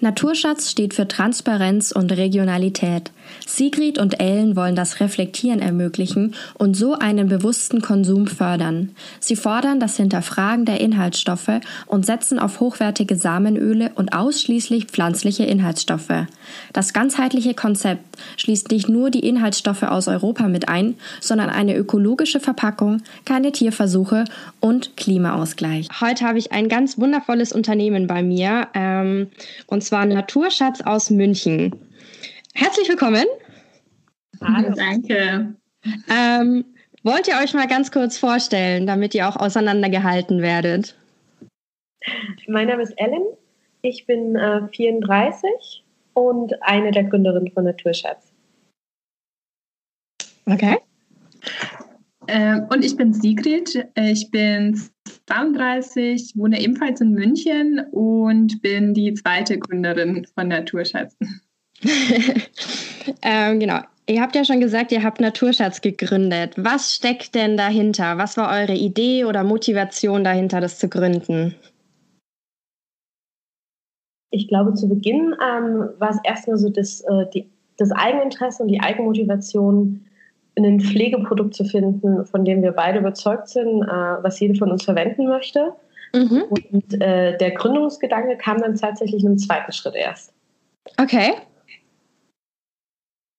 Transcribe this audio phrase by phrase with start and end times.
[0.00, 3.10] Naturschatz steht für Transparenz und Regionalität.
[3.46, 8.92] Sigrid und Ellen wollen das Reflektieren ermöglichen und so einen bewussten Konsum fördern.
[9.20, 16.26] Sie fordern das Hinterfragen der Inhaltsstoffe und setzen auf hochwertige Samenöle und ausschließlich pflanzliche Inhaltsstoffe.
[16.72, 18.04] Das ganzheitliche Konzept
[18.36, 24.24] schließt nicht nur die Inhaltsstoffe aus Europa mit ein, sondern eine ökologische Verpackung, keine Tierversuche
[24.60, 25.88] und Klimaausgleich.
[26.00, 29.28] Heute habe ich ein ganz wundervolles Unternehmen bei mir, ähm,
[29.66, 31.72] und zwar Naturschatz aus München.
[32.56, 33.26] Herzlich willkommen.
[34.40, 35.54] Hallo, danke.
[36.08, 36.64] Ähm,
[37.02, 40.96] wollt ihr euch mal ganz kurz vorstellen, damit ihr auch auseinandergehalten werdet?
[42.48, 43.24] Mein Name ist Ellen.
[43.82, 48.32] Ich bin äh, 34 und eine der Gründerinnen von Naturschatz.
[50.46, 50.78] Okay.
[52.26, 53.86] Äh, und ich bin Sigrid.
[53.96, 54.80] Ich bin
[55.26, 61.18] 32, wohne ebenfalls in München und bin die zweite Gründerin von Naturschatz.
[63.22, 63.80] ähm, genau.
[64.08, 66.54] Ihr habt ja schon gesagt, ihr habt Naturschatz gegründet.
[66.56, 68.18] Was steckt denn dahinter?
[68.18, 71.56] Was war eure Idee oder Motivation dahinter, das zu gründen?
[74.30, 78.68] Ich glaube, zu Beginn ähm, war es erstmal so das, äh, die, das Eigeninteresse und
[78.68, 80.04] die Eigenmotivation,
[80.58, 84.84] ein Pflegeprodukt zu finden, von dem wir beide überzeugt sind, äh, was jede von uns
[84.84, 85.72] verwenden möchte.
[86.14, 86.44] Mhm.
[86.48, 90.32] Und äh, der Gründungsgedanke kam dann tatsächlich in einem zweiten Schritt erst.
[90.98, 91.32] Okay.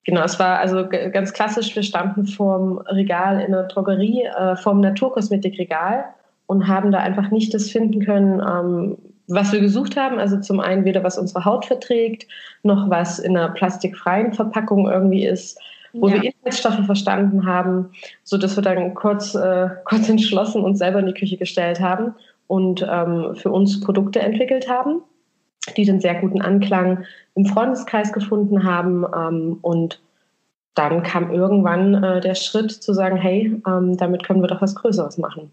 [0.07, 4.79] Genau, es war also ganz klassisch, wir standen vorm Regal in der Drogerie, äh, vorm
[4.79, 6.05] Naturkosmetikregal
[6.45, 8.97] und haben da einfach nicht das finden können, ähm,
[9.27, 10.17] was wir gesucht haben.
[10.17, 12.25] Also zum einen weder was unsere Haut verträgt,
[12.63, 15.59] noch was in einer plastikfreien Verpackung irgendwie ist,
[15.91, 16.13] wo ja.
[16.15, 17.91] wir Inhaltsstoffe verstanden haben,
[18.23, 22.15] so dass wir dann kurz, äh, kurz entschlossen uns selber in die Küche gestellt haben
[22.47, 25.01] und ähm, für uns Produkte entwickelt haben
[25.75, 27.05] die den sehr guten Anklang
[27.35, 29.05] im Freundeskreis gefunden haben.
[29.15, 30.01] Ähm, und
[30.75, 34.75] dann kam irgendwann äh, der Schritt zu sagen, hey, ähm, damit können wir doch was
[34.75, 35.51] Größeres machen.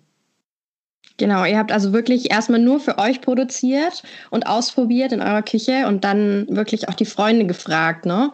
[1.17, 5.87] Genau, ihr habt also wirklich erstmal nur für euch produziert und ausprobiert in eurer Küche
[5.87, 8.05] und dann wirklich auch die Freunde gefragt.
[8.05, 8.33] Ne?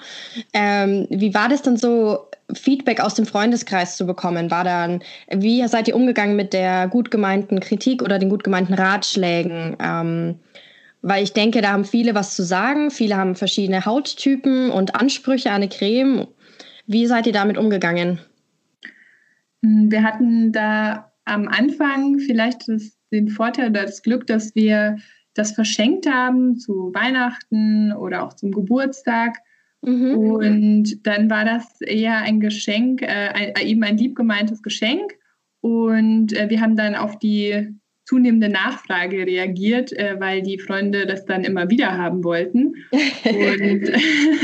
[0.54, 4.50] Ähm, wie war das denn so, Feedback aus dem Freundeskreis zu bekommen?
[4.50, 8.74] War dann, wie seid ihr umgegangen mit der gut gemeinten Kritik oder den gut gemeinten
[8.74, 9.76] Ratschlägen?
[9.80, 10.40] Ähm,
[11.02, 12.90] weil ich denke, da haben viele was zu sagen.
[12.90, 16.26] Viele haben verschiedene Hauttypen und Ansprüche an eine Creme.
[16.86, 18.18] Wie seid ihr damit umgegangen?
[19.62, 24.98] Hm, wir hatten da am Anfang vielleicht das, den Vorteil oder das Glück, dass wir
[25.34, 29.38] das verschenkt haben zu Weihnachten oder auch zum Geburtstag.
[29.82, 30.16] Mhm.
[30.16, 35.14] Und dann war das eher ein Geschenk, äh, eben ein liebgemeintes Geschenk.
[35.60, 37.79] Und äh, wir haben dann auf die
[38.10, 42.74] zunehmende Nachfrage reagiert, äh, weil die Freunde das dann immer wieder haben wollten.
[42.90, 43.92] Und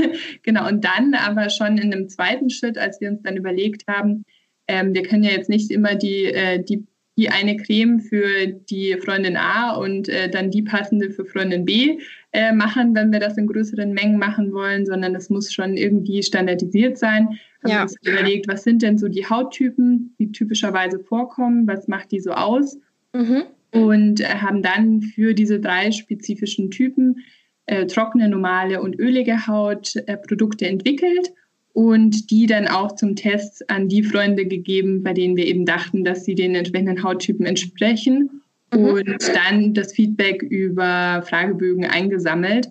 [0.44, 4.24] genau, und dann aber schon in einem zweiten Schritt, als wir uns dann überlegt haben,
[4.68, 6.86] ähm, wir können ja jetzt nicht immer die, äh, die,
[7.18, 11.98] die eine Creme für die Freundin A und äh, dann die passende für Freundin B
[12.30, 16.22] äh, machen, wenn wir das in größeren Mengen machen wollen, sondern das muss schon irgendwie
[16.22, 17.30] standardisiert sein.
[17.64, 17.82] Haben ja.
[17.82, 22.30] uns überlegt, was sind denn so die Hauttypen, die typischerweise vorkommen, was macht die so
[22.30, 22.78] aus?
[23.12, 23.42] Mhm
[23.76, 27.22] und äh, haben dann für diese drei spezifischen Typen
[27.66, 31.32] äh, trockene, normale und ölige Haut äh, Produkte entwickelt
[31.72, 36.04] und die dann auch zum Test an die Freunde gegeben, bei denen wir eben dachten,
[36.04, 38.42] dass sie den entsprechenden Hauttypen entsprechen
[38.72, 38.84] mhm.
[38.84, 42.68] und dann das Feedback über Fragebögen eingesammelt.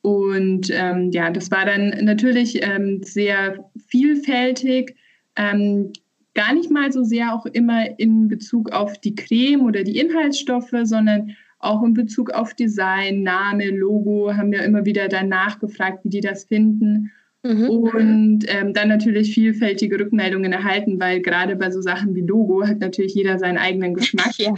[0.00, 4.94] Und ähm, ja, das war dann natürlich ähm, sehr vielfältig.
[5.36, 5.92] Ähm,
[6.38, 10.72] gar nicht mal so sehr auch immer in Bezug auf die Creme oder die Inhaltsstoffe,
[10.84, 16.10] sondern auch in Bezug auf Design, Name, Logo, haben wir immer wieder danach gefragt, wie
[16.10, 17.10] die das finden.
[17.42, 17.68] Mhm.
[17.68, 22.78] Und ähm, dann natürlich vielfältige Rückmeldungen erhalten, weil gerade bei so Sachen wie Logo hat
[22.78, 24.32] natürlich jeder seinen eigenen Geschmack.
[24.38, 24.54] Ja.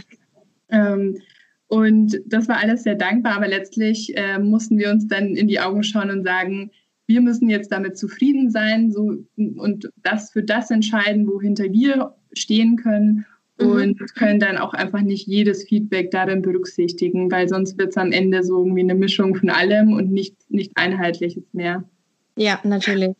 [0.69, 1.17] Ähm,
[1.67, 5.59] und das war alles sehr dankbar, aber letztlich äh, mussten wir uns dann in die
[5.59, 6.69] Augen schauen und sagen,
[7.11, 12.77] wir müssen jetzt damit zufrieden sein so, und das für das entscheiden, wohinter wir stehen
[12.77, 13.25] können.
[13.59, 13.71] mhm.
[13.71, 18.11] und können dann auch einfach nicht jedes Feedback darin berücksichtigen, weil sonst wird es am
[18.11, 21.83] Ende so irgendwie eine Mischung von allem und nicht, nicht einheitliches mehr.
[22.37, 23.15] Ja, natürlich.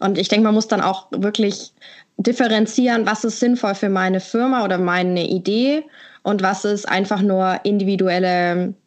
[0.00, 1.72] Und ich denke, man muss dann auch wirklich
[2.18, 5.84] differenzieren, was ist sinnvoll für meine Firma oder meine Idee
[6.22, 7.60] und was ist einfach nur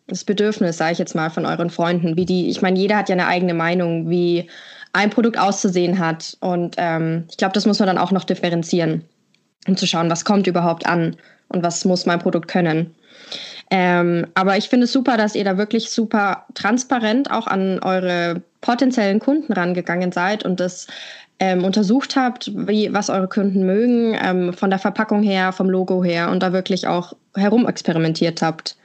[0.05, 2.15] individuelles Bedürfnis, sage ich jetzt mal, von euren Freunden.
[2.15, 4.49] Wie die, ich meine, jeder hat ja eine eigene Meinung, wie
[4.93, 6.37] ein Produkt auszusehen hat.
[6.39, 9.03] Und ähm, ich glaube, das muss man dann auch noch differenzieren,
[9.67, 11.15] um zu schauen, was kommt überhaupt an
[11.49, 12.95] und was muss mein Produkt können.
[13.71, 18.43] Ähm, aber ich finde es super, dass ihr da wirklich super transparent auch an eure
[18.61, 20.85] potenziellen Kunden rangegangen seid und das
[21.39, 26.03] ähm, untersucht habt, wie, was eure Kunden mögen, ähm, von der Verpackung her, vom Logo
[26.03, 28.77] her und da wirklich auch herumexperimentiert habt.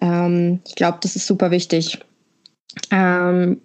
[0.00, 1.98] Ähm, ich glaube, das ist super wichtig.
[2.90, 3.60] Ähm,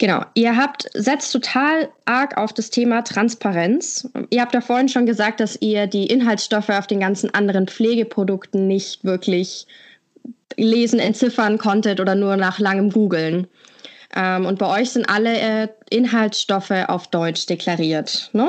[0.00, 4.08] Genau, ihr habt setzt total arg auf das Thema Transparenz.
[4.30, 8.66] Ihr habt ja vorhin schon gesagt, dass ihr die Inhaltsstoffe auf den ganzen anderen Pflegeprodukten
[8.66, 9.66] nicht wirklich
[10.56, 13.46] lesen, entziffern konntet oder nur nach langem Googlen.
[14.16, 18.48] Ähm, und bei euch sind alle äh, Inhaltsstoffe auf Deutsch deklariert, ne?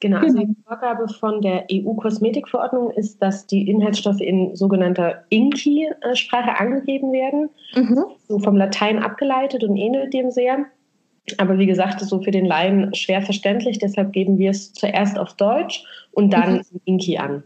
[0.00, 7.12] Genau, also die Vorgabe von der EU-Kosmetikverordnung ist, dass die Inhaltsstoffe in sogenannter INCI-Sprache angegeben
[7.12, 7.50] werden.
[7.74, 8.04] Mhm.
[8.26, 10.64] So vom Latein abgeleitet und ähnelt dem sehr.
[11.36, 13.78] Aber wie gesagt, so für den Laien schwer verständlich.
[13.78, 16.80] Deshalb geben wir es zuerst auf Deutsch und dann mhm.
[16.86, 17.42] INCI an.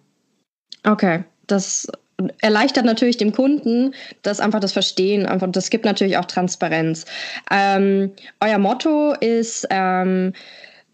[0.87, 1.89] Okay, das
[2.41, 5.27] erleichtert natürlich dem Kunden das einfach das Verstehen.
[5.27, 7.05] Einfach, das gibt natürlich auch Transparenz.
[7.51, 10.33] Ähm, euer Motto ist ähm,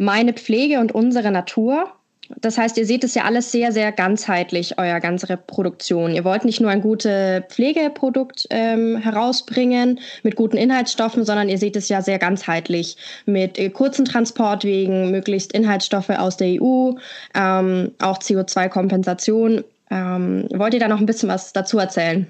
[0.01, 1.93] meine Pflege und unsere Natur.
[2.41, 6.15] Das heißt, ihr seht es ja alles sehr, sehr ganzheitlich, euer ganze Produktion.
[6.15, 11.77] Ihr wollt nicht nur ein gutes Pflegeprodukt ähm, herausbringen mit guten Inhaltsstoffen, sondern ihr seht
[11.77, 16.93] es ja sehr ganzheitlich mit äh, kurzen Transportwegen, möglichst Inhaltsstoffe aus der EU,
[17.35, 19.65] ähm, auch CO2-Kompensation.
[19.91, 22.27] Ähm, wollt ihr da noch ein bisschen was dazu erzählen?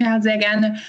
[0.00, 0.80] Ja, sehr gerne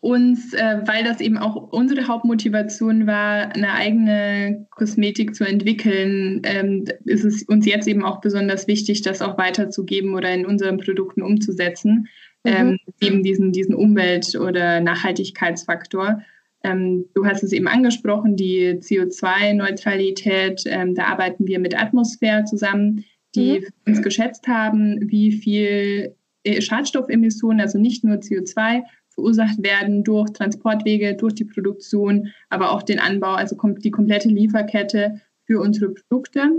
[0.00, 6.84] uns, äh, weil das eben auch unsere Hauptmotivation war, eine eigene Kosmetik zu entwickeln, ähm,
[7.04, 11.22] ist es uns jetzt eben auch besonders wichtig, das auch weiterzugeben oder in unseren Produkten
[11.22, 12.08] umzusetzen,
[12.44, 12.50] mhm.
[12.50, 16.22] ähm, eben diesen, diesen Umwelt- oder Nachhaltigkeitsfaktor.
[16.64, 20.62] Ähm, du hast es eben angesprochen, die CO2-Neutralität.
[20.66, 23.04] Ähm, da arbeiten wir mit Atmosphäre zusammen,
[23.34, 23.66] die mhm.
[23.86, 31.14] uns geschätzt haben, wie viel äh, Schadstoffemissionen, also nicht nur CO2, verursacht werden durch Transportwege,
[31.14, 36.50] durch die Produktion, aber auch den Anbau, also die komplette Lieferkette für unsere Produkte.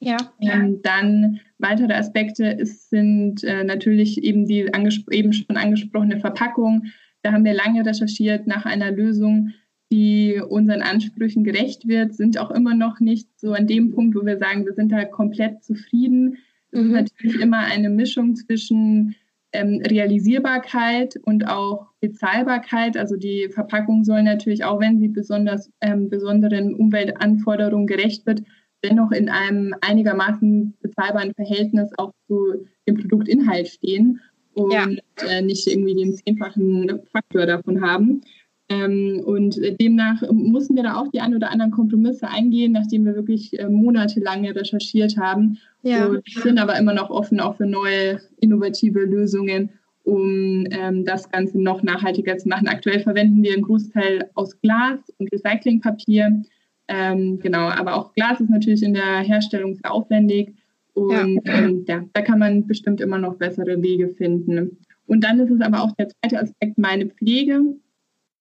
[0.00, 0.16] Ja.
[0.40, 4.70] Ähm, dann weitere Aspekte ist, sind äh, natürlich eben die
[5.10, 6.86] eben schon angesprochene Verpackung.
[7.22, 9.52] Da haben wir lange recherchiert nach einer Lösung,
[9.90, 14.24] die unseren Ansprüchen gerecht wird, sind auch immer noch nicht so an dem Punkt, wo
[14.24, 16.38] wir sagen, wir sind da komplett zufrieden.
[16.70, 16.86] Es mhm.
[16.86, 19.16] ist natürlich immer eine Mischung zwischen
[19.52, 22.96] ähm, Realisierbarkeit und auch Bezahlbarkeit.
[22.96, 28.42] Also die Verpackung soll natürlich, auch wenn sie besonders ähm, besonderen Umweltanforderungen gerecht wird,
[28.84, 34.20] dennoch in einem einigermaßen bezahlbaren Verhältnis auch zu dem Produktinhalt stehen
[34.54, 34.86] und ja.
[35.28, 38.22] äh, nicht irgendwie den zehnfachen Faktor davon haben.
[38.68, 43.14] Ähm, und demnach mussten wir da auch die ein oder anderen Kompromisse eingehen, nachdem wir
[43.14, 45.58] wirklich äh, monatelang recherchiert haben.
[45.82, 46.06] Ja.
[46.06, 49.70] Und sind aber immer noch offen auch für neue innovative Lösungen,
[50.04, 52.68] um ähm, das Ganze noch nachhaltiger zu machen.
[52.68, 56.42] Aktuell verwenden wir einen Großteil aus Glas und Recyclingpapier.
[56.88, 60.54] Ähm, genau, aber auch Glas ist natürlich in der Herstellung sehr aufwendig.
[60.94, 61.58] Und ja.
[61.58, 64.78] Ähm, ja, da kann man bestimmt immer noch bessere Wege finden.
[65.06, 67.60] Und dann ist es aber auch der zweite Aspekt, meine Pflege.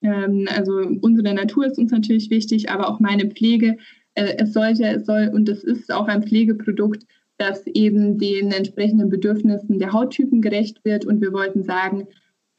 [0.01, 3.77] Ähm, also unsere Natur ist uns natürlich wichtig, aber auch meine Pflege.
[4.15, 7.03] Äh, es sollte, es soll und es ist auch ein Pflegeprodukt,
[7.37, 11.05] das eben den entsprechenden Bedürfnissen der Hauttypen gerecht wird.
[11.05, 12.07] Und wir wollten sagen,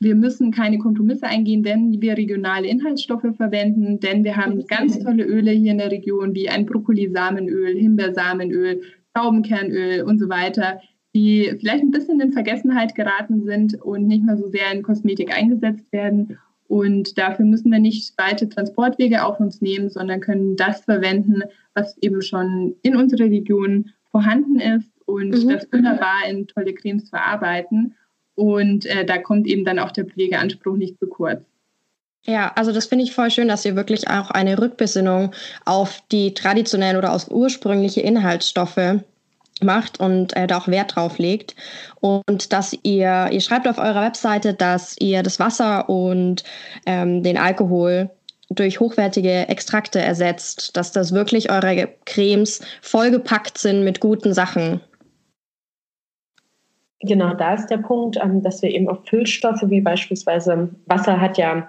[0.00, 5.24] wir müssen keine Kompromisse eingehen, wenn wir regionale Inhaltsstoffe verwenden, denn wir haben ganz tolle
[5.24, 8.80] Öle hier in der Region, wie ein Brokkolisamenöl, Himbeersamenöl,
[9.14, 10.80] Taubenkernöl und so weiter,
[11.14, 15.36] die vielleicht ein bisschen in Vergessenheit geraten sind und nicht mehr so sehr in Kosmetik
[15.36, 16.38] eingesetzt werden.
[16.68, 21.42] Und dafür müssen wir nicht weite Transportwege auf uns nehmen, sondern können das verwenden,
[21.74, 25.48] was eben schon in unserer Region vorhanden ist und mhm.
[25.48, 27.94] das wunderbar in tolle Cremes verarbeiten.
[28.34, 31.42] Und äh, da kommt eben dann auch der Pflegeanspruch nicht zu kurz.
[32.24, 35.32] Ja, also das finde ich voll schön, dass ihr wirklich auch eine Rückbesinnung
[35.64, 39.00] auf die traditionellen oder aus ursprüngliche Inhaltsstoffe
[39.62, 41.54] macht und äh, da auch Wert drauf legt.
[42.00, 46.44] Und dass ihr, ihr schreibt auf eurer Webseite, dass ihr das Wasser und
[46.86, 48.10] ähm, den Alkohol
[48.50, 54.80] durch hochwertige Extrakte ersetzt, dass das wirklich eure Cremes vollgepackt sind mit guten Sachen.
[57.00, 61.38] Genau, da ist der Punkt, ähm, dass wir eben auf Füllstoffe wie beispielsweise Wasser hat
[61.38, 61.68] ja,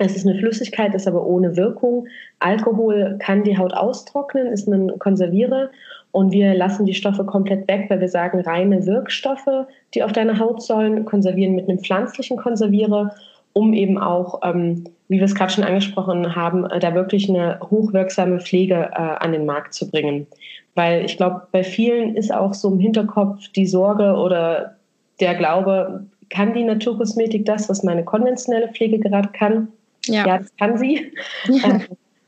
[0.00, 2.08] es ist eine Flüssigkeit, ist aber ohne Wirkung.
[2.40, 5.70] Alkohol kann die Haut austrocknen, ist ein Konservierer
[6.10, 10.40] und wir lassen die Stoffe komplett weg, weil wir sagen, reine Wirkstoffe, die auf deine
[10.40, 13.14] Haut sollen, konservieren mit einem pflanzlichen Konservierer,
[13.54, 17.58] um eben auch, ähm, wie wir es gerade schon angesprochen haben, äh, da wirklich eine
[17.60, 20.26] hochwirksame Pflege äh, an den Markt zu bringen.
[20.74, 24.76] Weil ich glaube, bei vielen ist auch so im Hinterkopf die Sorge oder
[25.20, 29.68] der Glaube, kann die Naturkosmetik das, was meine konventionelle Pflege gerade kann?
[30.06, 31.12] Ja, ja das kann sie.
[31.48, 31.80] Ja.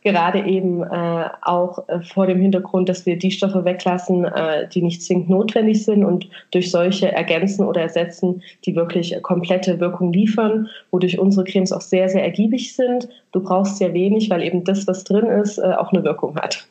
[0.06, 4.80] Gerade eben äh, auch äh, vor dem Hintergrund, dass wir die Stoffe weglassen, äh, die
[4.80, 10.68] nicht zwingend notwendig sind und durch solche ergänzen oder ersetzen, die wirklich komplette Wirkung liefern,
[10.92, 13.08] wodurch unsere Cremes auch sehr, sehr ergiebig sind.
[13.32, 16.68] Du brauchst sehr wenig, weil eben das, was drin ist, äh, auch eine Wirkung hat.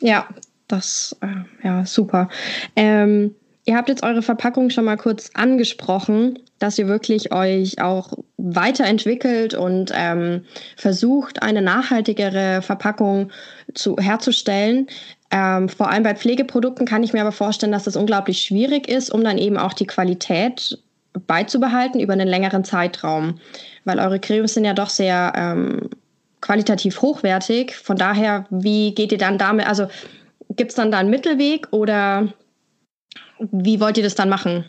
[0.00, 0.28] Ja,
[0.68, 2.28] das, äh, ja, super.
[2.76, 8.12] Ähm, ihr habt jetzt eure Verpackung schon mal kurz angesprochen, dass ihr wirklich euch auch
[8.36, 10.44] weiterentwickelt und ähm,
[10.76, 13.30] versucht, eine nachhaltigere Verpackung
[13.74, 14.88] zu, herzustellen.
[15.30, 19.10] Ähm, vor allem bei Pflegeprodukten kann ich mir aber vorstellen, dass das unglaublich schwierig ist,
[19.10, 20.78] um dann eben auch die Qualität
[21.26, 23.38] beizubehalten über einen längeren Zeitraum.
[23.84, 25.90] Weil eure Cremes sind ja doch sehr ähm,
[26.40, 27.74] qualitativ hochwertig.
[27.74, 29.66] Von daher, wie geht ihr dann damit?
[29.66, 29.86] Also
[30.56, 32.28] Gibt es dann da einen Mittelweg oder
[33.52, 34.64] wie wollt ihr das dann machen?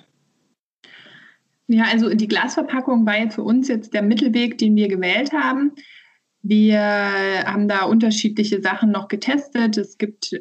[1.68, 5.74] Ja, also die Glasverpackung war jetzt für uns jetzt der Mittelweg, den wir gewählt haben.
[6.44, 9.78] Wir haben da unterschiedliche Sachen noch getestet.
[9.78, 10.40] Es gibt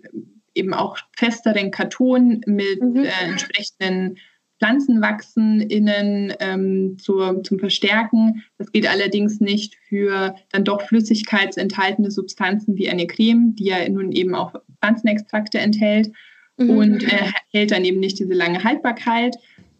[0.54, 3.04] eben auch festeren Karton mit mhm.
[3.04, 4.18] äh, entsprechenden
[4.58, 8.44] Pflanzenwachsen innen ähm, zur, zum Verstärken.
[8.58, 14.12] Das geht allerdings nicht für dann doch flüssigkeitsenthaltene Substanzen wie eine Creme, die ja nun
[14.12, 16.12] eben auch Pflanzenextrakte enthält
[16.56, 16.70] mhm.
[16.70, 19.36] und äh, hält dann eben nicht diese lange Haltbarkeit.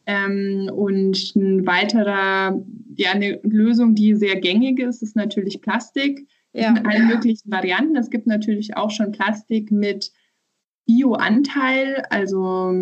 [0.06, 2.60] Ähm, und ein weiterer,
[2.96, 6.26] ja, eine Lösung, die sehr gängig ist, ist natürlich Plastik.
[6.52, 6.68] Ja.
[6.68, 7.96] In allen möglichen Varianten.
[7.96, 10.12] Es gibt natürlich auch schon Plastik mit
[10.86, 12.72] Bioanteil, also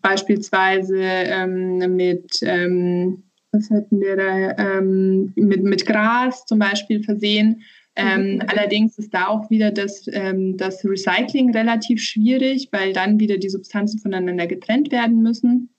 [0.00, 7.62] beispielsweise ähm, mit, ähm, was hatten wir da, ähm, mit, mit Gras zum Beispiel versehen.
[7.96, 8.42] Ähm, mhm.
[8.46, 13.48] Allerdings ist da auch wieder das, ähm, das Recycling relativ schwierig, weil dann wieder die
[13.48, 15.70] Substanzen voneinander getrennt werden müssen.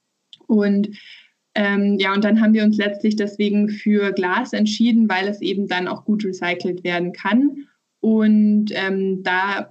[0.47, 0.89] Und
[1.53, 5.67] ähm, ja, und dann haben wir uns letztlich deswegen für Glas entschieden, weil es eben
[5.67, 7.67] dann auch gut recycelt werden kann.
[7.99, 9.69] Und ähm, da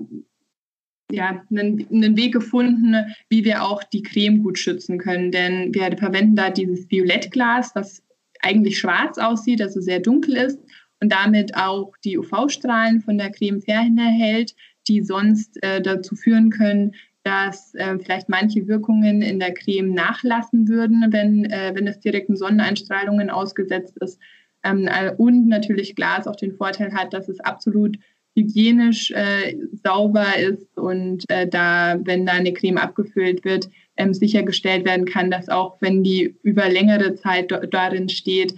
[1.10, 2.96] ja, einen, einen, Weg gefunden,
[3.28, 5.30] wie wir auch die Creme gut schützen können.
[5.30, 8.02] Denn wir verwenden da dieses Violettglas, was
[8.40, 10.58] eigentlich schwarz aussieht, also sehr dunkel ist
[11.00, 14.54] und damit auch die UV-Strahlen von der Creme fernhält,
[14.88, 20.68] die sonst äh, dazu führen können, dass äh, vielleicht manche Wirkungen in der Creme nachlassen
[20.68, 24.20] würden, wenn, äh, wenn es direkten Sonneneinstrahlungen ausgesetzt ist.
[24.62, 27.98] Ähm, äh, und natürlich Glas auch den Vorteil hat, dass es absolut
[28.36, 34.84] hygienisch äh, sauber ist und äh, da, wenn da eine Creme abgefüllt wird, ähm, sichergestellt
[34.84, 38.54] werden kann, dass auch wenn die über längere Zeit darin steht,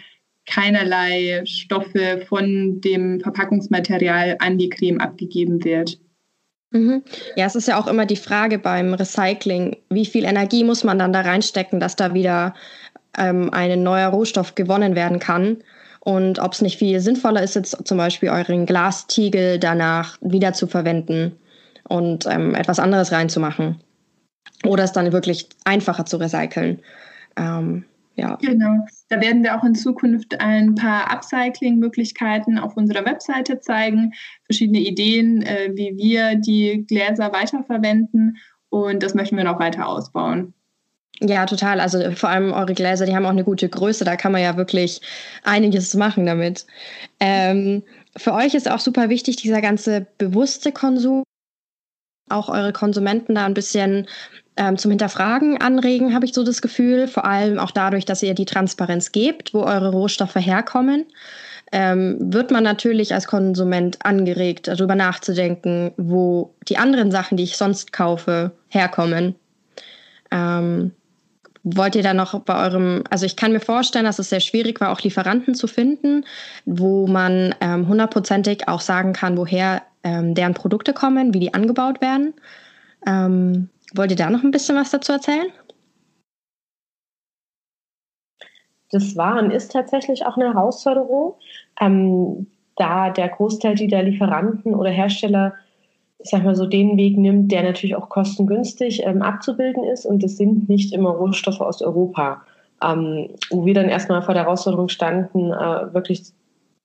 [0.48, 5.98] keinerlei Stoffe von dem Verpackungsmaterial an die Creme abgegeben wird.
[6.70, 7.02] Mhm.
[7.36, 10.98] Ja, es ist ja auch immer die Frage beim Recycling, wie viel Energie muss man
[10.98, 12.54] dann da reinstecken, dass da wieder
[13.16, 15.58] ähm, ein neuer Rohstoff gewonnen werden kann
[16.00, 20.66] und ob es nicht viel sinnvoller ist, jetzt zum Beispiel euren Glastiegel danach wieder zu
[20.66, 21.36] verwenden
[21.88, 23.80] und ähm, etwas anderes reinzumachen.
[24.64, 26.80] Oder es dann wirklich einfacher zu recyceln.
[27.36, 27.84] Ähm,
[28.18, 28.37] ja.
[28.42, 28.84] Genau.
[29.08, 34.12] Da werden wir auch in Zukunft ein paar Upcycling-Möglichkeiten auf unserer Webseite zeigen,
[34.44, 38.37] verschiedene Ideen, äh, wie wir die Gläser weiterverwenden.
[38.70, 40.52] Und das möchten wir noch weiter ausbauen.
[41.20, 41.80] Ja, total.
[41.80, 44.04] Also vor allem eure Gläser, die haben auch eine gute Größe.
[44.04, 45.00] Da kann man ja wirklich
[45.44, 46.66] einiges machen damit.
[47.20, 47.82] Ähm,
[48.16, 51.22] für euch ist auch super wichtig dieser ganze bewusste Konsum.
[52.30, 54.06] Auch eure Konsumenten da ein bisschen
[54.56, 57.08] ähm, zum Hinterfragen anregen, habe ich so das Gefühl.
[57.08, 61.06] Vor allem auch dadurch, dass ihr die Transparenz gebt, wo eure Rohstoffe herkommen.
[61.70, 67.56] Ähm, wird man natürlich als Konsument angeregt, darüber nachzudenken, wo die anderen Sachen, die ich
[67.56, 69.35] sonst kaufe, herkommen.
[70.30, 70.92] Ähm,
[71.76, 74.80] wollt ihr da noch bei eurem, also ich kann mir vorstellen, dass es sehr schwierig
[74.80, 76.25] war, auch Lieferanten zu finden,
[76.64, 82.00] wo man ähm, hundertprozentig auch sagen kann, woher ähm, deren Produkte kommen, wie die angebaut
[82.00, 82.34] werden.
[83.06, 85.46] Ähm, wollt ihr da noch ein bisschen was dazu erzählen?
[88.90, 91.34] Das war und ist tatsächlich auch eine Herausforderung,
[91.80, 92.46] ähm,
[92.76, 95.54] da der Großteil der Lieferanten oder Hersteller
[96.18, 100.04] ich sag mal so, den Weg nimmt, der natürlich auch kostengünstig ähm, abzubilden ist.
[100.04, 102.42] Und es sind nicht immer Rohstoffe aus Europa.
[102.82, 106.32] Ähm, wo wir dann erstmal vor der Herausforderung standen, äh, wirklich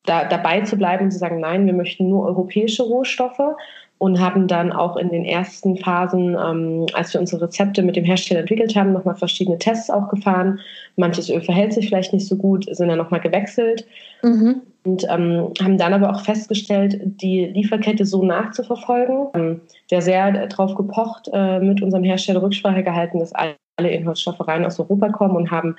[0.06, 3.56] da, dabei zu bleiben und zu sagen, nein, wir möchten nur europäische Rohstoffe
[4.00, 8.04] und haben dann auch in den ersten Phasen, ähm, als wir unsere Rezepte mit dem
[8.04, 10.60] Hersteller entwickelt haben, nochmal verschiedene Tests auch gefahren.
[10.96, 13.86] Manches Öl verhält sich vielleicht nicht so gut, sind dann nochmal gewechselt.
[14.22, 14.62] Mhm.
[14.86, 19.28] Und ähm, haben dann aber auch festgestellt, die Lieferkette so nachzuverfolgen.
[19.34, 19.62] Ähm,
[19.92, 24.80] der sehr darauf gepocht, äh, mit unserem Hersteller Rücksprache gehalten, dass alle Inhaltsstoffe rein aus
[24.80, 25.76] Europa kommen und haben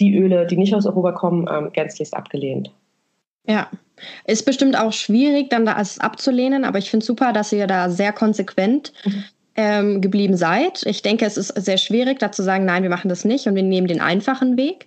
[0.00, 2.70] die Öle, die nicht aus Europa kommen, ähm, gänzlichst abgelehnt.
[3.46, 3.68] Ja,
[4.26, 8.12] ist bestimmt auch schwierig, dann das abzulehnen, aber ich finde super, dass ihr da sehr
[8.12, 9.24] konsequent mhm.
[9.56, 10.84] ähm, geblieben seid.
[10.86, 13.54] Ich denke, es ist sehr schwierig, da zu sagen, nein, wir machen das nicht und
[13.54, 14.86] wir nehmen den einfachen Weg.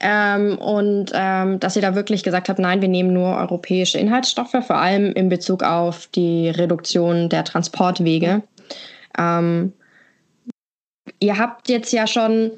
[0.00, 4.56] Ähm, und ähm, dass ihr da wirklich gesagt habt, nein, wir nehmen nur europäische Inhaltsstoffe,
[4.64, 8.42] vor allem in Bezug auf die Reduktion der Transportwege.
[9.18, 9.72] Ähm,
[11.18, 12.52] ihr habt jetzt ja schon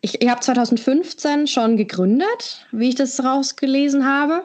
[0.00, 4.44] ich, ihr habt 2015 schon gegründet, wie ich das rausgelesen habe.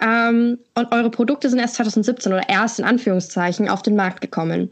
[0.00, 4.70] Ähm, und eure Produkte sind erst 2017 oder erst in Anführungszeichen auf den Markt gekommen.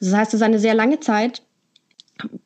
[0.00, 1.42] Das heißt, es ist eine sehr lange Zeit.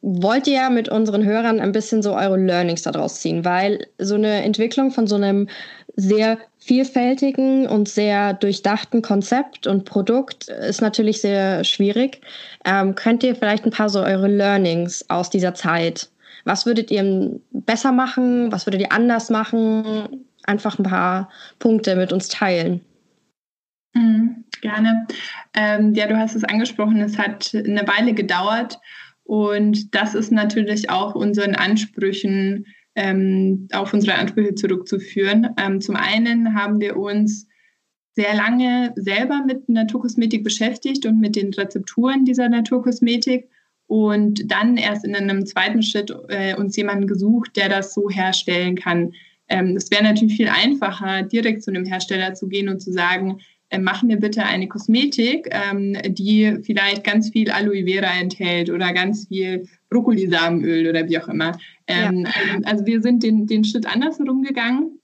[0.02, 3.45] Wollt ihr mit unseren Hörern ein bisschen so eure Learnings daraus ziehen?
[3.45, 5.49] Weil so eine Entwicklung von so einem
[5.97, 12.21] sehr vielfältigen und sehr durchdachten Konzept und Produkt ist natürlich sehr schwierig.
[12.64, 16.11] Ähm, könnt ihr vielleicht ein paar so eure Learnings aus dieser Zeit
[16.47, 18.52] was würdet ihr besser machen?
[18.52, 20.25] Was würdet ihr anders machen?
[20.45, 21.28] Einfach ein paar
[21.59, 22.80] Punkte mit uns teilen.
[23.95, 25.09] Mhm, gerne.
[25.54, 28.78] Ähm, ja, du hast es angesprochen, es hat eine Weile gedauert
[29.26, 35.49] und das ist natürlich auch unseren Ansprüchen, ähm, auf unsere Ansprüche zurückzuführen.
[35.59, 37.49] Ähm, zum einen haben wir uns
[38.12, 43.49] sehr lange selber mit Naturkosmetik beschäftigt und mit den Rezepturen dieser Naturkosmetik
[43.88, 48.76] und dann erst in einem zweiten Schritt äh, uns jemanden gesucht, der das so herstellen
[48.76, 49.12] kann.
[49.49, 53.41] Ähm, es wäre natürlich viel einfacher, direkt zu einem Hersteller zu gehen und zu sagen,
[53.80, 59.26] mach mir bitte eine Kosmetik, ähm, die vielleicht ganz viel Aloe Vera enthält oder ganz
[59.28, 61.58] viel Brokkolisamenöl oder wie auch immer.
[61.86, 62.32] Ähm, ja.
[62.34, 64.98] also, also wir sind den, den Schritt andersherum gegangen.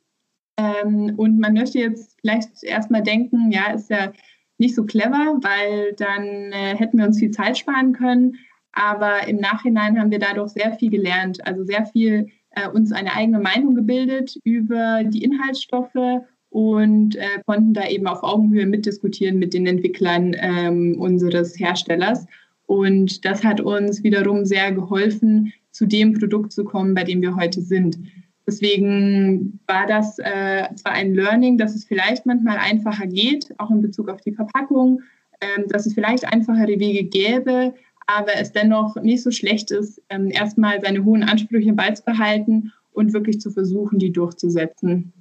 [0.56, 4.12] Ähm, und man möchte jetzt vielleicht erstmal denken, ja, ist ja
[4.58, 8.36] nicht so clever, weil dann äh, hätten wir uns viel Zeit sparen können.
[8.72, 13.14] Aber im Nachhinein haben wir dadurch sehr viel gelernt, also sehr viel äh, uns eine
[13.14, 16.22] eigene Meinung gebildet über die Inhaltsstoffe
[16.52, 22.26] und äh, konnten da eben auf Augenhöhe mitdiskutieren mit den Entwicklern ähm, unseres Herstellers.
[22.66, 27.36] Und das hat uns wiederum sehr geholfen, zu dem Produkt zu kommen, bei dem wir
[27.36, 27.98] heute sind.
[28.46, 33.80] Deswegen war das äh, zwar ein Learning, dass es vielleicht manchmal einfacher geht, auch in
[33.80, 35.00] Bezug auf die Verpackung,
[35.40, 37.72] ähm, dass es vielleicht einfachere Wege gäbe,
[38.06, 43.40] aber es dennoch nicht so schlecht ist, ähm, erstmal seine hohen Ansprüche beizubehalten und wirklich
[43.40, 45.14] zu versuchen, die durchzusetzen.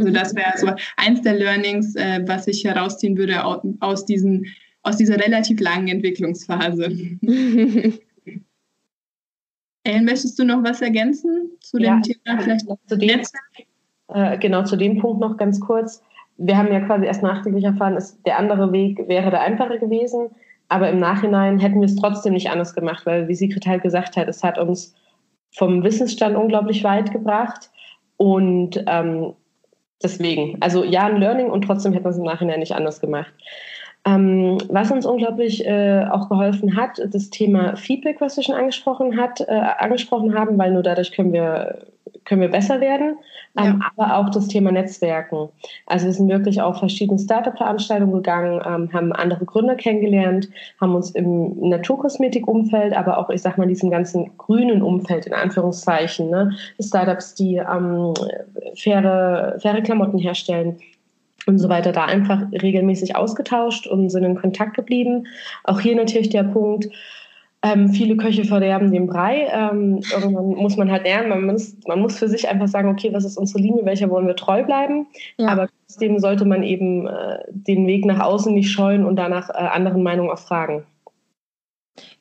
[0.00, 4.46] Also das wäre so eins der Learnings, äh, was ich herausziehen würde aus, diesen,
[4.82, 6.90] aus dieser relativ langen Entwicklungsphase.
[9.84, 12.42] Ellen, möchtest du noch was ergänzen zu dem ja, Thema?
[12.42, 13.20] Vielleicht zu dem,
[14.08, 16.02] äh, genau, zu dem Punkt noch ganz kurz.
[16.36, 20.30] Wir haben ja quasi erst nachträglich erfahren, dass der andere Weg wäre der einfache gewesen.
[20.68, 24.16] Aber im Nachhinein hätten wir es trotzdem nicht anders gemacht, weil, wie Sigrid halt gesagt
[24.16, 24.94] hat, es hat uns
[25.50, 27.70] vom Wissensstand unglaublich weit gebracht.
[28.18, 29.34] Und ähm,
[30.02, 33.32] deswegen, also ja, ein Learning und trotzdem hätten wir es im Nachhinein nicht anders gemacht.
[34.04, 39.16] Ähm, was uns unglaublich äh, auch geholfen hat, das Thema Feedback, was wir schon angesprochen,
[39.16, 41.86] hat, äh, angesprochen haben, weil nur dadurch können wir
[42.28, 43.16] können wir besser werden,
[43.56, 43.90] ähm, ja.
[43.96, 45.48] aber auch das Thema Netzwerken.
[45.86, 50.48] Also wir sind wirklich auf verschiedene Startup-Veranstaltungen gegangen, ähm, haben andere Gründer kennengelernt,
[50.80, 55.32] haben uns im Naturkosmetik-Umfeld, aber auch, ich sag mal, in diesem ganzen grünen Umfeld, in
[55.32, 58.12] Anführungszeichen, ne, Startups, die ähm,
[58.76, 60.78] faire, faire Klamotten herstellen,
[61.46, 65.28] und so weiter, da einfach regelmäßig ausgetauscht und sind in Kontakt geblieben.
[65.64, 66.90] Auch hier natürlich der Punkt,
[67.62, 69.48] ähm, viele Köche verderben den Brei.
[69.52, 73.12] Ähm, irgendwann muss man halt lernen, man muss, man muss für sich einfach sagen, okay,
[73.12, 75.06] was ist unsere Linie, welcher wollen wir treu bleiben.
[75.38, 75.48] Ja.
[75.48, 79.54] Aber trotzdem sollte man eben äh, den Weg nach außen nicht scheuen und danach äh,
[79.54, 80.84] anderen Meinungen auch fragen.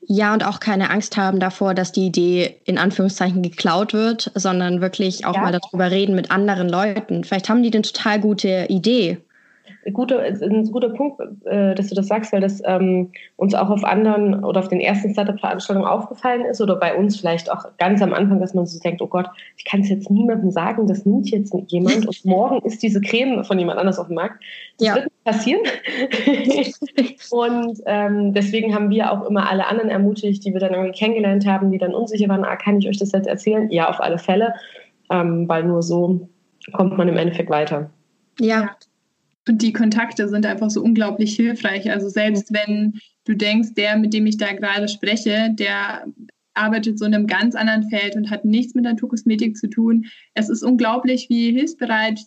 [0.09, 4.81] Ja, und auch keine Angst haben davor, dass die Idee in Anführungszeichen geklaut wird, sondern
[4.81, 5.41] wirklich auch ja.
[5.41, 7.23] mal darüber reden mit anderen Leuten.
[7.23, 9.17] Vielleicht haben die eine total gute Idee
[9.93, 13.83] guter, ein guter Punkt, äh, dass du das sagst, weil das ähm, uns auch auf
[13.83, 18.13] anderen oder auf den ersten Startup-Veranstaltungen aufgefallen ist oder bei uns vielleicht auch ganz am
[18.13, 19.27] Anfang, dass man so denkt, oh Gott,
[19.57, 23.43] ich kann es jetzt niemandem sagen, das nimmt jetzt jemand und morgen ist diese Creme
[23.43, 24.43] von jemand anders auf dem Markt.
[24.79, 24.95] Das ja.
[24.95, 25.61] wird passieren.
[27.31, 31.45] und ähm, deswegen haben wir auch immer alle anderen ermutigt, die wir dann irgendwie kennengelernt
[31.45, 33.69] haben, die dann unsicher waren, ah, kann ich euch das jetzt erzählen?
[33.71, 34.53] Ja, auf alle Fälle,
[35.09, 36.27] ähm, weil nur so
[36.73, 37.89] kommt man im Endeffekt weiter.
[38.39, 38.75] Ja.
[39.47, 41.89] Und die Kontakte sind einfach so unglaublich hilfreich.
[41.91, 46.05] Also selbst wenn du denkst, der, mit dem ich da gerade spreche, der
[46.53, 50.05] arbeitet so in einem ganz anderen Feld und hat nichts mit Naturkosmetik zu tun.
[50.33, 52.19] Es ist unglaublich, wie hilfsbereit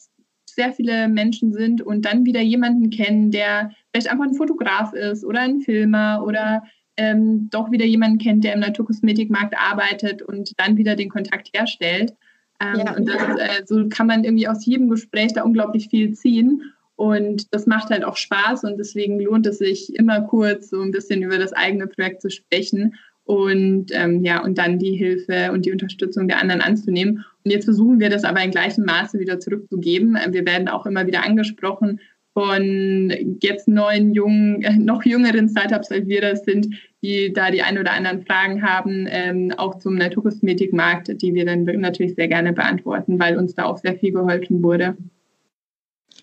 [0.47, 5.25] sehr viele Menschen sind und dann wieder jemanden kennen, der vielleicht einfach ein Fotograf ist
[5.25, 6.63] oder ein Filmer oder
[6.97, 12.15] ähm, doch wieder jemanden kennt, der im Naturkosmetikmarkt arbeitet und dann wieder den Kontakt herstellt.
[12.61, 12.97] Ähm, ja.
[12.97, 16.63] Und das, äh, so kann man irgendwie aus jedem Gespräch da unglaublich viel ziehen.
[17.01, 20.91] Und das macht halt auch Spaß und deswegen lohnt es sich immer kurz so ein
[20.91, 25.65] bisschen über das eigene Projekt zu sprechen und ähm, ja, und dann die Hilfe und
[25.65, 27.25] die Unterstützung der anderen anzunehmen.
[27.43, 30.19] Und jetzt versuchen wir das aber in gleichem Maße wieder zurückzugeben.
[30.29, 32.01] Wir werden auch immer wieder angesprochen
[32.35, 33.11] von
[33.41, 36.69] jetzt neuen, jungen, äh, noch jüngeren Startups, als wir das sind,
[37.03, 41.65] die da die ein oder anderen Fragen haben, ähm, auch zum Naturkosmetikmarkt, die wir dann
[41.65, 44.99] natürlich sehr gerne beantworten, weil uns da auch sehr viel geholfen wurde.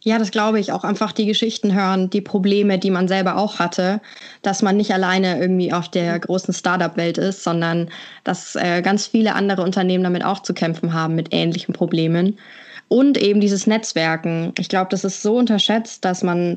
[0.08, 0.72] Ja, das glaube ich.
[0.72, 4.00] Auch einfach die Geschichten hören, die Probleme, die man selber auch hatte,
[4.41, 7.89] dass man nicht alleine irgendwie auf der großen Startup-Welt ist, sondern
[8.24, 12.39] dass äh, ganz viele andere Unternehmen damit auch zu kämpfen haben mit ähnlichen Problemen.
[12.88, 14.54] Und eben dieses Netzwerken.
[14.58, 16.56] Ich glaube, das ist so unterschätzt, dass man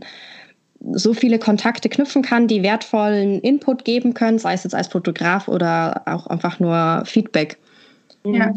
[0.92, 5.48] so viele Kontakte knüpfen kann, die wertvollen Input geben können, sei es jetzt als Fotograf
[5.48, 7.58] oder auch einfach nur Feedback.
[8.24, 8.52] Ja.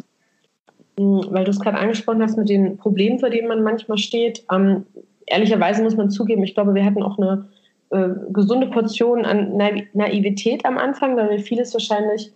[0.98, 4.44] Hm, weil du es gerade angesprochen hast mit den Problemen, vor denen man manchmal steht.
[4.52, 4.86] Ähm,
[5.26, 7.48] ehrlicherweise muss man zugeben, ich glaube, wir hatten auch eine
[7.90, 12.32] äh, gesunde Portion an Naivität am Anfang, weil wir vieles wahrscheinlich,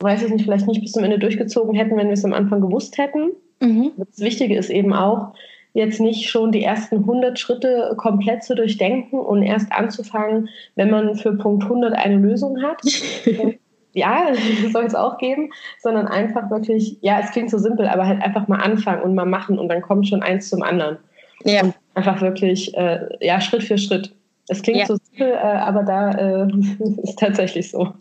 [0.00, 2.60] weiß ich nicht, vielleicht nicht bis zum Ende durchgezogen hätten, wenn wir es am Anfang
[2.60, 3.30] gewusst hätten.
[3.60, 3.92] Mhm.
[3.96, 5.34] Das Wichtige ist eben auch,
[5.74, 11.14] jetzt nicht schon die ersten 100 Schritte komplett zu durchdenken und erst anzufangen, wenn man
[11.14, 12.80] für Punkt 100 eine Lösung hat.
[13.98, 14.32] ja,
[14.72, 18.48] soll es auch geben, sondern einfach wirklich, ja, es klingt so simpel, aber halt einfach
[18.48, 20.98] mal anfangen und mal machen und dann kommt schon eins zum anderen.
[21.44, 21.62] Ja.
[21.62, 24.14] Und einfach wirklich, äh, ja, Schritt für Schritt.
[24.48, 24.86] Es klingt ja.
[24.86, 26.48] so simpel, äh, aber da äh,
[27.02, 27.92] ist tatsächlich so.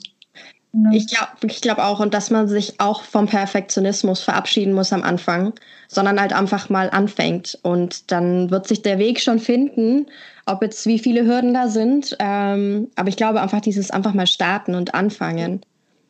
[0.92, 5.02] Ich glaube ich glaub auch, und dass man sich auch vom Perfektionismus verabschieden muss am
[5.02, 5.54] Anfang,
[5.88, 7.58] sondern halt einfach mal anfängt.
[7.64, 10.08] Und dann wird sich der Weg schon finden,
[10.46, 12.16] ob jetzt wie viele Hürden da sind.
[12.20, 15.62] Ähm, aber ich glaube einfach dieses einfach mal starten und anfangen.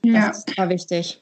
[0.04, 0.28] Ja.
[0.28, 1.22] Das ist super wichtig.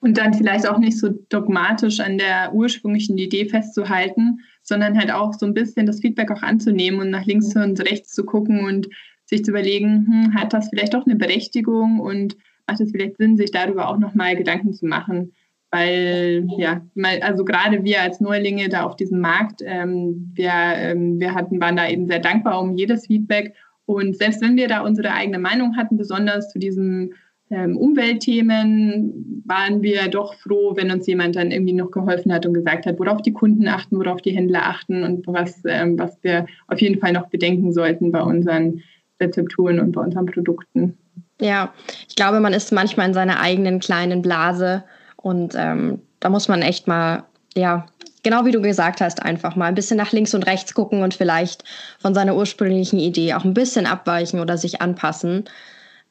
[0.00, 5.32] Und dann vielleicht auch nicht so dogmatisch an der ursprünglichen Idee festzuhalten, sondern halt auch
[5.32, 8.88] so ein bisschen das Feedback auch anzunehmen und nach links und rechts zu gucken und
[9.26, 13.36] sich zu überlegen, hm, hat das vielleicht auch eine Berechtigung und macht es vielleicht Sinn,
[13.36, 15.32] sich darüber auch nochmal Gedanken zu machen.
[15.70, 16.82] Weil, ja,
[17.22, 21.76] also gerade wir als Neulinge da auf diesem Markt, ähm, wir, ähm, wir hatten, waren
[21.76, 23.54] da eben sehr dankbar um jedes Feedback.
[23.86, 27.14] Und selbst wenn wir da unsere eigene Meinung hatten, besonders zu diesem
[27.52, 32.54] ähm, Umweltthemen waren wir doch froh, wenn uns jemand dann irgendwie noch geholfen hat und
[32.54, 36.46] gesagt hat, worauf die Kunden achten, worauf die Händler achten und was, ähm, was wir
[36.68, 38.82] auf jeden Fall noch bedenken sollten bei unseren
[39.20, 40.96] Rezepturen und bei unseren Produkten.
[41.42, 41.74] Ja,
[42.08, 44.84] ich glaube, man ist manchmal in seiner eigenen kleinen Blase
[45.16, 47.84] und ähm, da muss man echt mal, ja,
[48.22, 51.12] genau wie du gesagt hast, einfach mal ein bisschen nach links und rechts gucken und
[51.12, 51.64] vielleicht
[51.98, 55.44] von seiner ursprünglichen Idee auch ein bisschen abweichen oder sich anpassen.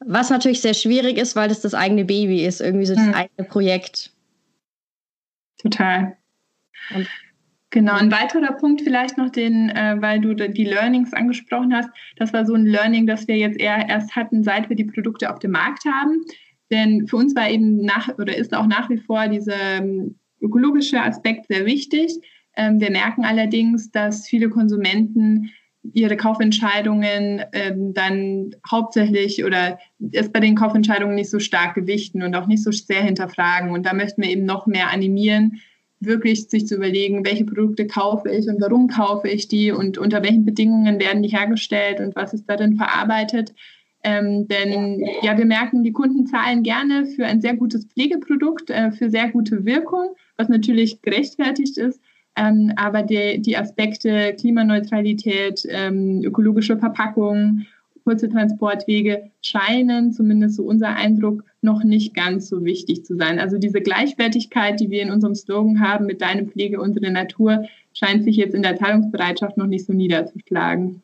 [0.06, 3.14] Was natürlich sehr schwierig ist, weil das das eigene Baby ist, irgendwie so das mhm.
[3.14, 4.12] eigene Projekt.
[5.58, 6.18] Total.
[6.96, 7.08] Und
[7.74, 12.34] Genau, ein weiterer Punkt vielleicht noch, den, äh, weil du die Learnings angesprochen hast, das
[12.34, 15.40] war so ein Learning, das wir jetzt eher erst hatten, seit wir die Produkte auf
[15.40, 16.26] dem Markt haben.
[16.70, 21.02] Denn für uns war eben nach oder ist auch nach wie vor dieser ähm, ökologische
[21.02, 22.12] Aspekt sehr wichtig.
[22.58, 25.52] Ähm, wir merken allerdings, dass viele Konsumenten
[25.84, 29.80] ihre Kaufentscheidungen ähm, dann hauptsächlich oder
[30.12, 33.72] es bei den Kaufentscheidungen nicht so stark gewichten und auch nicht so sehr hinterfragen.
[33.72, 35.60] Und da möchten wir eben noch mehr animieren,
[36.00, 40.24] wirklich sich zu überlegen, welche Produkte kaufe ich und warum kaufe ich die und unter
[40.24, 43.54] welchen Bedingungen werden die hergestellt und was ist darin verarbeitet.
[44.04, 48.92] Ähm, denn ja, wir merken, die Kunden zahlen gerne für ein sehr gutes Pflegeprodukt, äh,
[48.92, 52.02] für sehr gute Wirkung, was natürlich gerechtfertigt ist.
[52.36, 57.66] Ähm, aber die, die Aspekte Klimaneutralität, ähm, ökologische Verpackung,
[58.04, 63.40] kurze Transportwege scheinen, zumindest so unser Eindruck, noch nicht ganz so wichtig zu sein.
[63.40, 68.24] Also diese Gleichwertigkeit, die wir in unserem Slogan haben, mit deinem Pflege unsere Natur, scheint
[68.24, 71.02] sich jetzt in der Teilungsbereitschaft noch nicht so niederzuschlagen.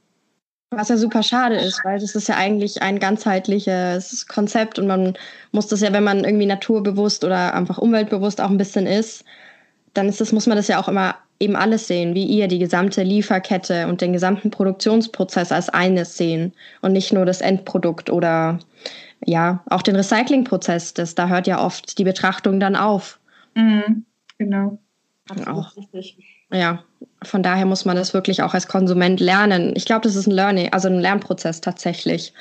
[0.71, 5.13] Was ja super schade ist, weil das ist ja eigentlich ein ganzheitliches Konzept und man
[5.53, 9.23] muss das ja, wenn man irgendwie naturbewusst oder einfach umweltbewusst auch ein bisschen ist,
[9.97, 12.59] dann ist das, muss man das ja auch immer eben alles sehen, wie ihr die
[12.59, 18.59] gesamte Lieferkette und den gesamten Produktionsprozess als eines sehen und nicht nur das Endprodukt oder
[19.25, 20.93] ja, auch den Recyclingprozess.
[20.93, 23.19] Das, da hört ja oft die Betrachtung dann auf.
[23.55, 24.05] Mhm,
[24.37, 24.79] genau.
[25.45, 25.73] Auch.
[26.53, 26.83] Ja,
[27.23, 29.73] von daher muss man das wirklich auch als Konsument lernen.
[29.75, 32.33] Ich glaube, das ist ein Learning, also ein Lernprozess tatsächlich,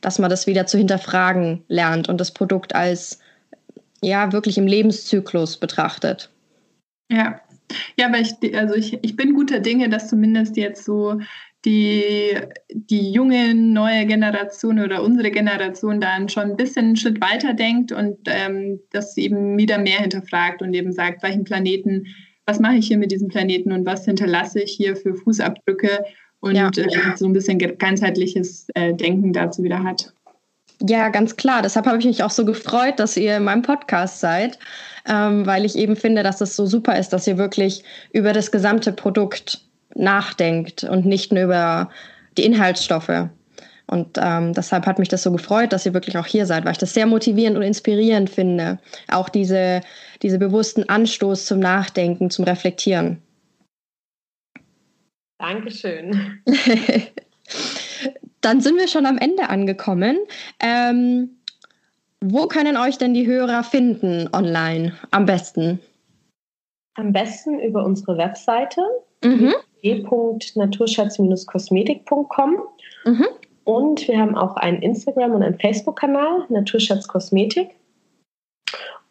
[0.00, 3.18] dass man das wieder zu hinterfragen lernt und das Produkt als
[4.00, 6.30] ja wirklich im Lebenszyklus betrachtet.
[7.08, 7.40] Ja,
[7.98, 11.20] ja, aber ich, also ich, ich bin guter Dinge, dass zumindest jetzt so
[11.64, 12.34] die,
[12.72, 17.92] die junge neue Generation oder unsere Generation dann schon ein bisschen einen Schritt weiter denkt
[17.92, 22.06] und ähm, das eben wieder mehr hinterfragt und eben sagt, welchen Planeten,
[22.46, 26.04] was mache ich hier mit diesem Planeten und was hinterlasse ich hier für Fußabdrücke
[26.40, 26.68] und ja.
[26.68, 30.14] äh, so ein bisschen ganzheitliches äh, Denken dazu wieder hat.
[30.80, 31.62] Ja, ganz klar.
[31.62, 34.58] Deshalb habe ich mich auch so gefreut, dass ihr in meinem Podcast seid,
[35.08, 38.52] ähm, weil ich eben finde, dass es so super ist, dass ihr wirklich über das
[38.52, 39.60] gesamte Produkt
[39.94, 41.90] nachdenkt und nicht nur über
[42.36, 43.28] die Inhaltsstoffe.
[43.88, 46.72] Und ähm, deshalb hat mich das so gefreut, dass ihr wirklich auch hier seid, weil
[46.72, 48.78] ich das sehr motivierend und inspirierend finde.
[49.10, 49.80] Auch diese,
[50.22, 53.22] diese bewussten Anstoß zum Nachdenken, zum Reflektieren.
[55.38, 56.42] Dankeschön.
[58.48, 60.16] Dann sind wir schon am Ende angekommen.
[60.58, 61.36] Ähm,
[62.22, 65.80] wo können euch denn die Hörer finden online am besten?
[66.94, 68.80] Am besten über unsere Webseite
[69.22, 69.52] mhm.
[69.82, 72.56] www.naturschatz-kosmetik.com.
[73.04, 73.26] Mhm.
[73.64, 77.68] Und wir haben auch einen Instagram- und einen Facebook-Kanal, Naturschatz Kosmetik.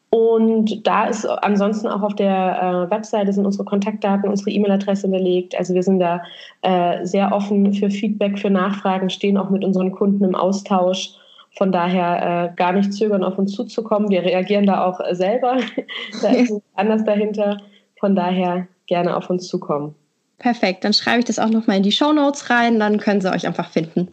[0.09, 5.55] Und da ist ansonsten auch auf der äh, Webseite sind unsere Kontaktdaten, unsere E-Mail-Adresse hinterlegt.
[5.57, 6.21] Also wir sind da
[6.61, 11.09] äh, sehr offen für Feedback, für Nachfragen, stehen auch mit unseren Kunden im Austausch.
[11.57, 14.09] Von daher äh, gar nicht zögern, auf uns zuzukommen.
[14.09, 15.57] Wir reagieren da auch selber.
[16.21, 17.57] da ist anders dahinter.
[17.99, 19.95] Von daher gerne auf uns zukommen.
[20.37, 23.31] Perfekt, dann schreibe ich das auch nochmal in die Show Notes rein, dann können Sie
[23.31, 24.09] euch einfach finden.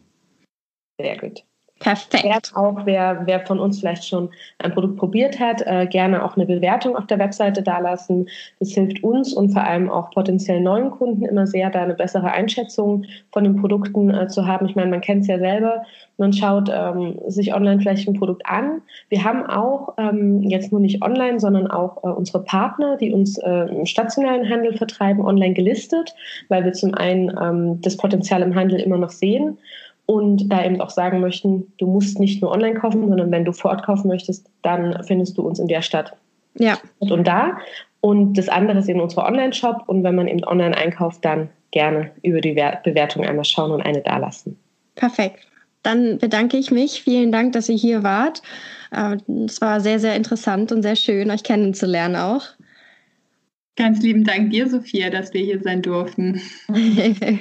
[0.98, 1.44] Sehr gut.
[1.84, 2.52] Perfekt.
[2.54, 6.46] Auch, wer, wer von uns vielleicht schon ein Produkt probiert hat, äh, gerne auch eine
[6.46, 8.26] Bewertung auf der Webseite dalassen.
[8.58, 12.32] Das hilft uns und vor allem auch potenziell neuen Kunden immer sehr, da eine bessere
[12.32, 14.64] Einschätzung von den Produkten äh, zu haben.
[14.66, 15.82] Ich meine, man kennt es ja selber.
[16.16, 18.80] Man schaut ähm, sich online vielleicht ein Produkt an.
[19.10, 23.36] Wir haben auch ähm, jetzt nur nicht online, sondern auch äh, unsere Partner, die uns
[23.36, 26.14] äh, im stationären Handel vertreiben, online gelistet,
[26.48, 29.58] weil wir zum einen ähm, das Potenzial im Handel immer noch sehen
[30.06, 33.52] und da eben auch sagen möchten, du musst nicht nur online kaufen, sondern wenn du
[33.52, 36.14] vor Ort kaufen möchtest, dann findest du uns in der Stadt.
[36.58, 36.78] Ja.
[36.98, 37.58] Und da.
[38.00, 39.84] Und das andere ist eben unser Online-Shop.
[39.86, 44.02] Und wenn man eben online einkauft, dann gerne über die Bewertung einmal schauen und eine
[44.02, 44.58] dalassen.
[44.94, 45.46] Perfekt.
[45.82, 47.02] Dann bedanke ich mich.
[47.02, 48.42] Vielen Dank, dass ihr hier wart.
[48.90, 52.42] Äh, es war sehr, sehr interessant und sehr schön, euch kennenzulernen auch.
[53.76, 56.40] Ganz lieben Dank dir, Sophia, dass wir hier sein durften.